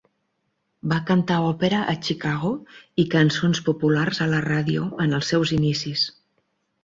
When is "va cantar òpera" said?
0.93-1.81